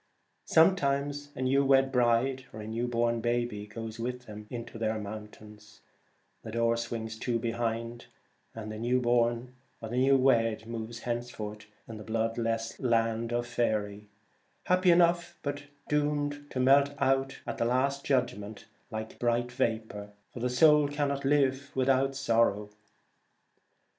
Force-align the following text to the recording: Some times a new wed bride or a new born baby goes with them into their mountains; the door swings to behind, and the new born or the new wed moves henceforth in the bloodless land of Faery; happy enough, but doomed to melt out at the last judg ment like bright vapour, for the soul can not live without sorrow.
Some 0.47 0.75
times 0.75 1.29
a 1.35 1.43
new 1.43 1.63
wed 1.63 1.91
bride 1.91 2.45
or 2.51 2.59
a 2.59 2.65
new 2.67 2.87
born 2.87 3.21
baby 3.21 3.67
goes 3.67 3.99
with 3.99 4.23
them 4.25 4.47
into 4.49 4.79
their 4.79 4.97
mountains; 4.97 5.81
the 6.41 6.49
door 6.49 6.75
swings 6.75 7.19
to 7.19 7.37
behind, 7.37 8.07
and 8.55 8.71
the 8.71 8.79
new 8.79 8.99
born 8.99 9.53
or 9.79 9.89
the 9.89 9.97
new 9.99 10.17
wed 10.17 10.65
moves 10.65 11.01
henceforth 11.01 11.67
in 11.87 11.97
the 11.97 12.03
bloodless 12.03 12.79
land 12.79 13.31
of 13.31 13.45
Faery; 13.45 14.09
happy 14.63 14.89
enough, 14.89 15.37
but 15.43 15.65
doomed 15.87 16.49
to 16.49 16.59
melt 16.59 16.95
out 16.97 17.39
at 17.45 17.59
the 17.59 17.65
last 17.65 18.03
judg 18.03 18.35
ment 18.35 18.65
like 18.89 19.19
bright 19.19 19.51
vapour, 19.51 20.09
for 20.33 20.39
the 20.39 20.49
soul 20.49 20.87
can 20.87 21.09
not 21.09 21.23
live 21.25 21.69
without 21.75 22.15
sorrow. 22.15 22.71